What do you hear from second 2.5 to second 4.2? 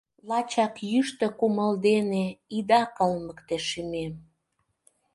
Ида кылмыкте шӱмем.